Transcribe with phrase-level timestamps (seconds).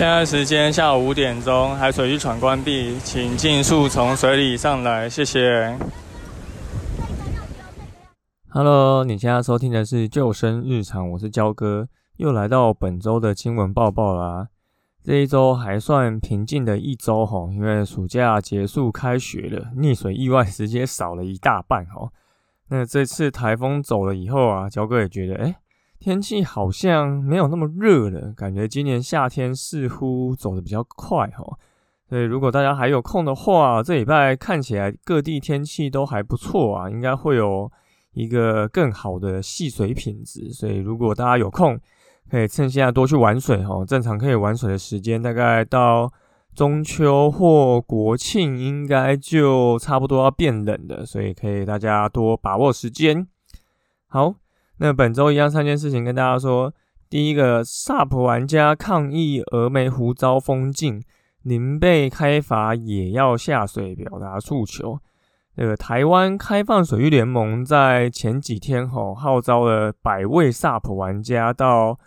[0.00, 5.76] 现在时间下午五点钟，海水浴场关闭，请尽速从水里上来，谢谢。
[8.48, 11.86] Hello，你现在收听的是救生日常，我是焦哥，
[12.16, 14.48] 又来到本周的新闻报报啦。
[15.04, 22.08] 这一周还算平静的一周哈，因为暑假结束开学了，溺水意外直接少了一大半哈。
[22.70, 25.56] 那这次台风走了以后啊，焦哥也觉得哎。
[26.00, 31.44] 天气好像没有那么热了，感觉今年夏天似乎走得比较快哈。
[32.08, 37.70] 所以如果大家还有空的话，这礼拜看起来各地天气都还不错啊，应该会有
[38.14, 40.50] 一个更好的戏水品质。
[40.50, 41.78] 所以如果大家有空，
[42.30, 43.84] 可以趁现在多去玩水哈。
[43.84, 46.10] 正常可以玩水的时间大概到
[46.54, 53.28] 中秋或国庆，应该就差不多要变冷的，所以可以大家多把握时间。
[54.08, 54.34] 好。
[54.82, 56.72] 那本周一样三件事情跟大家说，
[57.10, 61.02] 第一个，SUP 玩家抗议峨眉湖遭封禁，
[61.42, 64.98] 零被开罚也要下水表达诉求。
[65.54, 71.98] 这个台湾开放水域联盟在前几天吼号召了百位 SUP 玩家到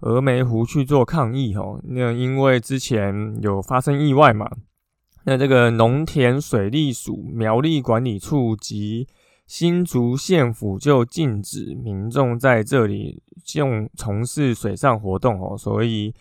[0.00, 4.50] 峨眉湖去做抗议吼，那因为之前有发生意外嘛，
[5.24, 9.06] 那这个农田水利署苗栗管理处及
[9.46, 13.22] 新竹县府就禁止民众在这里
[13.54, 16.14] 用从事水上活动哦，所以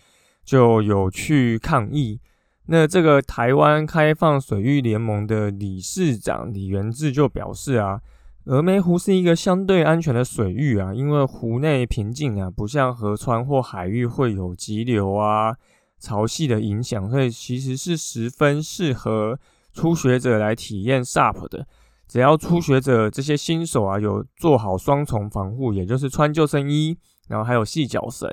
[0.44, 2.20] 就有去抗议。
[2.66, 8.02] 那这个台湾开放水域联盟的理事长李元志就表示啊，
[8.46, 15.56] 峨眉湖是一个相对安全的水域啊，因为湖内平静啊，不像河川或海域会有急流啊、
[16.00, 19.40] 潮汐的影响，所以其实是十分适合
[19.74, 21.66] 初学者来体验 SUP 的。
[22.12, 26.98] 只要初学者这些新手啊，有做好双重防护，也就是穿救生衣，
[27.30, 28.30] 然后还有细脚绳，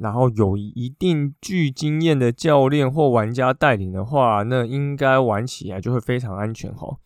[0.00, 6.96] 然后有一定具经验的教练或玩家带领的话，那应该玩起来就会非常安全哈。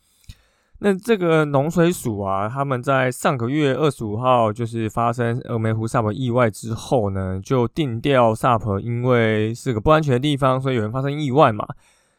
[0.78, 11.68] 那这个农水署啊，他们在上个月二十五号就是发生峨眉湖 SUP 意外之后呢，就定调 SUP，因为是个不安全的地方，所以有人发生意外嘛，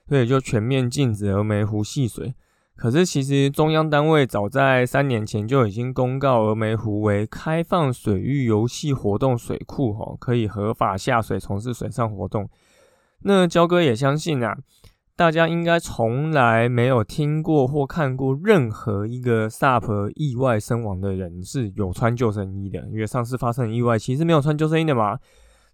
[0.07, 2.35] 所以就全面禁止峨眉湖戏水。
[2.75, 12.49] 可是，其实中央单位早在三年前就已经公告峨眉湖为开放水域游戏活动水库，哈，可以合法下水从事水上活动。
[13.21, 14.57] 那焦哥也相信啊，
[15.15, 25.17] 大家应该从来没有听过或看过任何一个 SUP 意外身亡的人是有穿救生衣的，因为上次发生意外其实没有穿救生衣的嘛。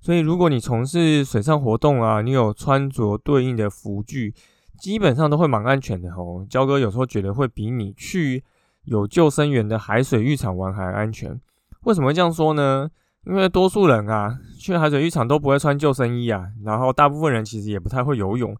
[0.01, 4.35] 所以，如果你从事水上活动啊，你有穿着对应的服具。
[4.79, 6.45] 基本上都会蛮安全的哦。
[6.49, 8.43] 焦哥有时候觉得会比你去
[8.85, 11.39] 有救生员的海水浴场玩还安全。
[11.83, 12.89] 为什么会这样说呢？
[13.25, 18.55] 因为多数人啊去海水浴场都不会穿救生衣啊，然后大部分人其实也不太会游泳。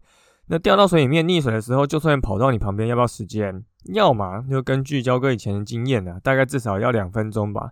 [0.46, 3.64] 那掉到水里面溺水的时候，就算跑到你旁边，要不要时间？
[3.94, 7.70] 要嘛，就根据焦哥以前的经验呢，大概至少要两分钟吧。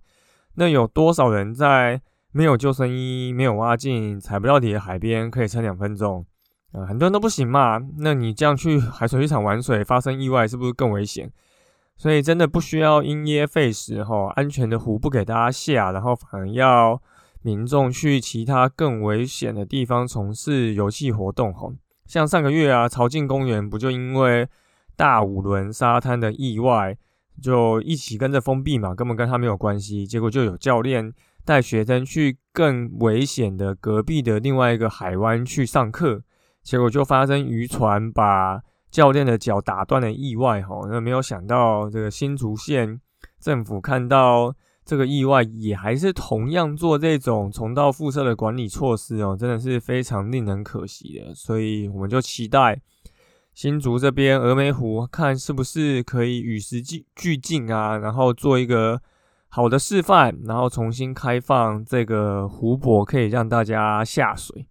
[0.55, 2.01] 那有多少人在
[2.33, 6.25] 没有救生衣、没有蛙镜、踩不到底的海边可以撑两分钟？
[6.73, 11.31] 啊，很多人都不行嘛，那你这样去海水浴场玩水，发生意外是不是更危险？
[11.97, 17.03] 所以真的不需要因噎废食哈，安全的湖不给大家下，然后反而要
[17.43, 21.73] 民众去其他更危险的地方从事游戏活动哈。
[22.07, 24.47] 像上个月啊，朝境公园不就因为
[24.95, 26.97] 大五轮沙滩的意外，
[27.43, 31.13] 就一起跟着封闭嘛，根本跟他没有关系，结果就有教练
[31.45, 36.23] 带学生去更危险的隔壁的另外一个海湾去上课。
[36.69, 38.61] 结果就发生渔船把
[38.91, 43.01] 教练的脚打断的意外，哈，那没有想到这个新竹县
[43.41, 44.55] 政府看到
[44.85, 51.35] 这个意外，也还是同样做这种重蹈覆辙的管理措施哦，真的是非常令人可惜的。
[51.35, 52.79] 所以我们就期待
[53.55, 59.01] 新竹这边峨眉湖，看是不是可以与时俱俱进啊，然后做一个
[59.49, 64.69] 好的示范，然后重新开放这个湖泊，可以让大家下水。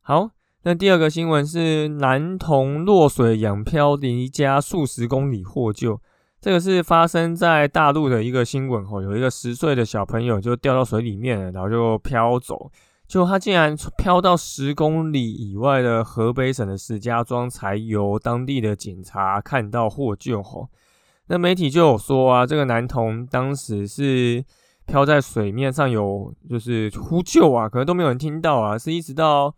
[0.00, 0.30] 好。
[0.66, 6.00] 那第二个新闻是男童落水仰漂离家数十公里获救，
[6.40, 12.68] 这个是发生在大陆的一个新闻吼，有一个十岁的小朋友就掉到水里面了，然后就漂走，
[13.06, 20.68] 就他竟然飘到十公里以外的河北省的石家庄，才由当地的警察看到获救吼。
[21.28, 24.44] 那媒体就有说啊，这个男童当时是
[24.84, 29.54] 漂在水面上，有就是呼救啊，可能都没有人听到啊，是一直到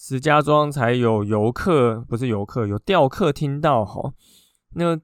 [0.00, 4.12] 石家庄才有游客，不是游客，有钓客听到哈。
[4.74, 4.96] 那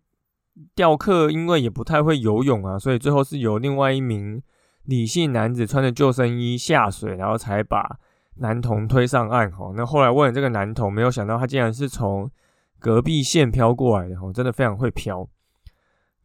[0.76, 4.40] 钓客因为也不太会游泳啊，所以最后是由另外一名
[4.84, 7.98] 李姓男子穿着救生衣下水，然后才把
[8.36, 9.72] 男童推上岸哈。
[9.74, 12.30] 那后来问这个男童，没有想到他竟然是从
[12.78, 15.26] 隔壁县漂过来的哈，真的非常会漂。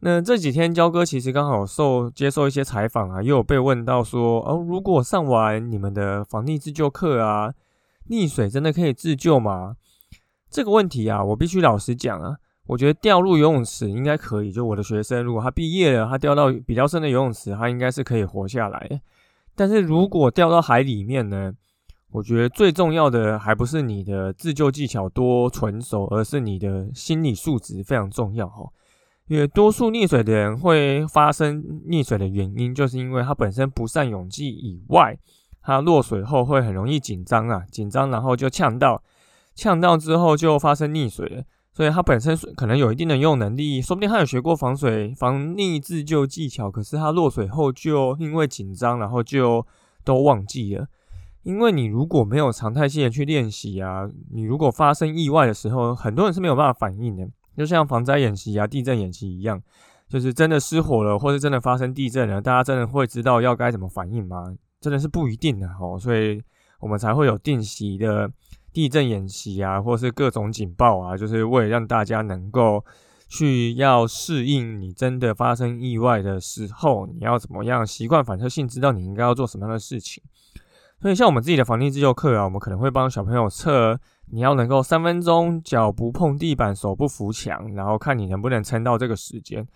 [0.01, 7.51] 那这几天焦哥其实刚好受接受一些采访啊，又有被问到说，哦，如果上完你们的防溺自救课啊，
[8.09, 9.75] 溺水真的可以自救吗？
[10.50, 12.35] 这个问题啊，我必须老实讲啊，
[12.67, 14.51] 我觉得掉入游泳池应该可以。
[14.51, 19.01] 就我的学生，如果他毕业了，他掉到比较深的游泳池，他应该是可以活下来。
[19.56, 21.53] 但是如果掉到海里面呢，
[22.11, 28.67] 我觉得最重要的还不是你的自救技巧多纯熟，而是你的心理素质非常重要哈。
[29.27, 35.15] 因为多数溺水的人会发生溺水的原因，就是因为他本身不善泳技以外，
[35.61, 39.03] 他落水后会很容易紧张啊，紧张然后就呛到，
[39.56, 41.44] 呛到之后就发生溺水了。
[41.71, 49.65] 所以他本身可能有一定的游泳能力，说不定他有学过防水防溺自救技巧，可是他落水后就因为紧张，然后就
[50.03, 50.88] 都忘记了。
[51.44, 57.25] 因为你如果没有常态性的去练习啊，你如果发生意外的时候，很多人是没有办法反应的。
[57.55, 59.62] 就像防灾演习啊、地震演习一样，
[60.09, 64.53] 就是真的失火了，或是真的发生地震了，大家真的会知道要该怎么反应吗？
[64.81, 66.41] 真的是不一定的哦，所以
[66.79, 68.31] 我们才会有定期的
[68.71, 72.83] 地震演习啊，或是各种警报啊，就是为了让大家能够
[73.27, 80.23] 去要适应你真的发生意外的时候，你要怎么样习惯反射性知道你应该要做什么样的事情。
[81.01, 83.99] 所以像我们自己的防溺自救课啊，我们可能会帮小朋友测。
[84.31, 89.67] 你要能够三分钟脚不碰地板，手不扶墙，然后看你能不能撑到这个时间。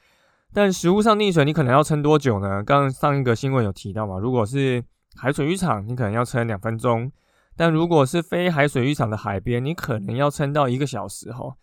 [0.54, 2.64] 但实物上溺水，你可能要撑多久呢？
[2.64, 4.84] 刚上一个新闻有提到嘛，如果是
[5.16, 7.10] 海水浴场，你可能要撑两分钟；
[7.56, 11.56] 但如果是非海水浴场的海边，你可能要撑到一个小时哈。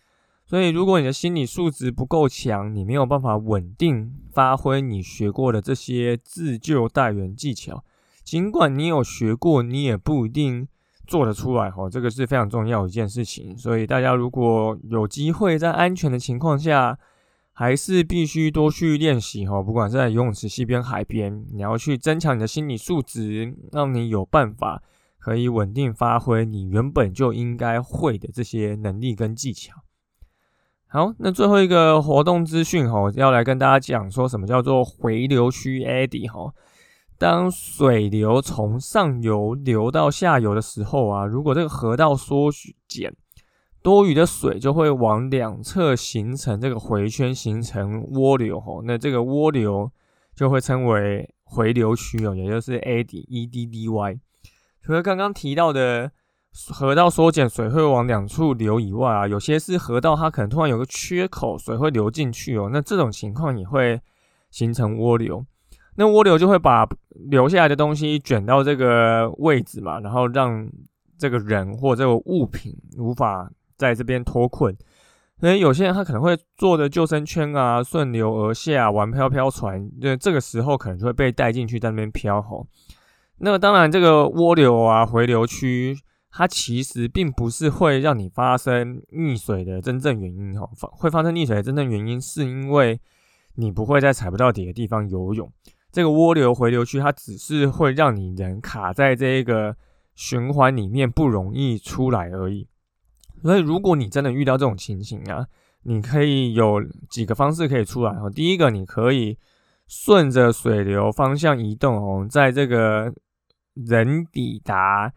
[0.46, 7.84] 所以，如果你的心理素质不够强，你没有办法稳定发挥你学过的这些自救带援技巧，
[8.24, 10.68] 尽管你有学过，你也不一定。
[11.06, 13.58] 做得出来哈，这个是非常重要一件事情。
[13.58, 16.96] 所以大家如果有机会在安全的情况下，
[17.60, 19.62] 还是必须多去练习哈。
[19.62, 24.82] 不管是在游泳池、溪边、海边，你要去增强你的心理素质，让你有办法
[25.18, 29.74] 可以稳定发挥你原本就应该会的这些能力跟技巧。
[30.86, 36.54] 好，那最后一个活动资讯哈，要来跟大家讲说什么叫做回流区 Eddy 哈。
[37.18, 42.50] 当水流从上游流到下游的时候啊，如果这个河道缩
[42.88, 43.14] 减，
[43.82, 48.82] 多余的水就会往两侧形成这个回圈，形成涡流吼。
[48.82, 49.90] 那这个涡流
[50.34, 54.18] 就会称为回流区哦，也就是 A D E D D Y。
[54.82, 56.10] 除了刚刚提到的
[56.72, 62.68] 河道缩减，水会往两处流以外啊，有些是河道它可能突然有个缺口，水会流进去哦。
[62.72, 64.00] 那这种情况也会
[64.50, 65.44] 形成涡流。
[65.96, 66.88] 那涡流就会把
[67.30, 70.68] 流下来的东西卷到这个位置嘛，然后让
[71.18, 74.76] 这个人或这个物品无法在这边脱困。
[75.38, 82.66] 所以有些人他可能会坐着救生圈啊，顺流而下玩飘飘船，那这个时候可能就会被带进去在那边飘吼。
[83.38, 85.96] 那当然，这个涡流啊回流区，
[86.30, 93.00] 它其实并不是会让你发生溺水的真正原因吼，会发生溺水的真正原因是因为
[93.54, 95.50] 你不会在踩不到底的地方游泳。
[95.90, 99.74] 这个涡流回流区，它只是会让你人卡在这一个
[100.14, 102.68] 循环里面，不容易出来而已。
[103.42, 105.46] 所以，如果你真的遇到这种情形啊，
[105.82, 108.30] 你可以有几个方式可以出来哦。
[108.30, 109.38] 第一个，你可以
[109.86, 113.12] 顺着水流方向移动哦，在这个
[113.74, 115.12] 人抵达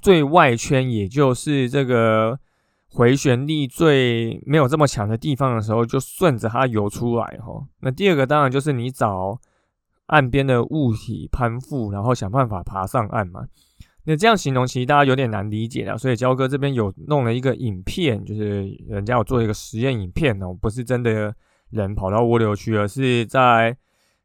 [0.00, 2.38] 最外圈，也就是这个
[2.88, 7.66] 回旋力最没有这么强的地方的时候，就顺着它游出来哈。
[7.80, 9.40] 那第二个，当然就是你找。
[10.10, 13.46] 岸边的物体攀附，然后想办法爬上岸嘛？
[14.10, 21.32] 那这样形容其实大家有点难理解了，所以焦哥这边有弄了一个影片，就是人家有做一个实验影片哦，不是真的
[21.70, 23.76] 人跑到涡流区，而是在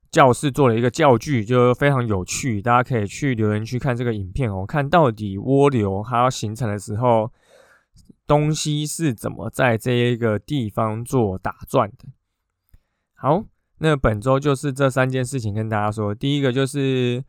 [0.10, 7.32] 教室做了一个教具，就非常有趣，大家可以去留言区看这个影片哦，看到底涡流它要形成的时候，
[8.26, 12.08] 东西是怎么在这一个地方做打转的。
[13.14, 13.46] 好，
[13.78, 16.16] 那本周就是这三件事情跟大家说。
[16.16, 17.24] 第一个就是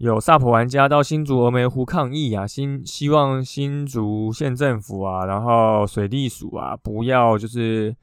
[0.00, 7.94] 有萨普玩家到新竹峨眉湖抗议啊，新希望新竹县政府啊，然后水利署啊，不要就是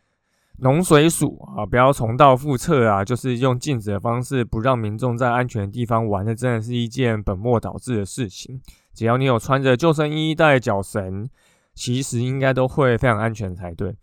[0.59, 8.61] 农水署啊，不要重蹈覆辙啊，就是用禁止的方式不让民众在安全的地方玩，那真的是一件本末倒置的事情。
[8.93, 11.27] 只要你有穿着救生衣、带脚绳，
[11.73, 13.95] 其实应该都会非常安全才对。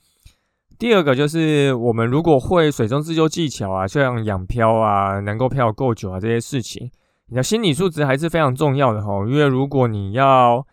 [0.77, 6.91] 第二个就是我们如果会水中自救技巧啊，像仰漂啊，能够漂够久啊这些事情，
[7.29, 9.25] 你的心理素质还是非常重要的哈。
[9.27, 10.65] 因为如果你要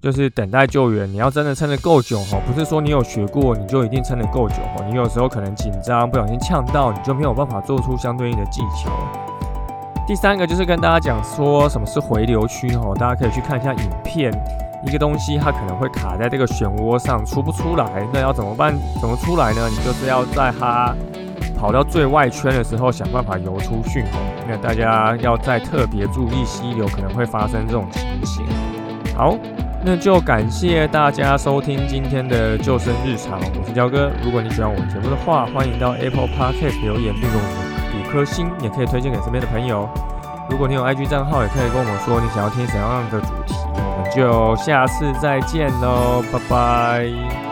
[0.00, 4.84] 就是等待救援，你要真的撑得够久哈，不是说你有学过你就一定撑得够久哈。
[4.88, 8.90] 你有时候可能紧张，不小心呛到，你就没有办法做出相对应的技巧。
[10.04, 14.32] 第三个就是跟大家讲说什么是回流区哈，大家可以去看一下影片。
[14.84, 18.76] 一个东西它可能会卡在这个漩涡上出不出来，那要怎么办？
[19.00, 19.68] 怎么出来呢？
[19.70, 20.92] 你就是要在它
[21.62, 24.04] 跑到最外圈的时候想办法游出去。
[24.48, 28.44] 那大家要再特别注意溪流可能会发生这种情形。
[29.16, 29.38] 好，
[29.84, 34.10] 那就感谢大家收听今天的救生日常，我是焦哥。
[34.24, 39.88] 如果你喜欢我们节目的话，欢迎到 Apple Podcast 留言并给我们五颗星，也可以推荐给身边的朋友。
[40.50, 43.54] 如果你有 IG 账号，也可以跟我们说你想要听什么样的主题。
[43.76, 47.51] 我们就下次再见喽，拜拜。